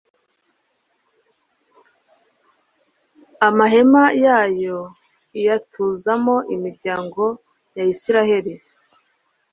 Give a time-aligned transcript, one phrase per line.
[3.47, 4.79] amahema yayo
[5.39, 7.23] iyatuzamo imiryango
[7.77, 8.53] ya israheli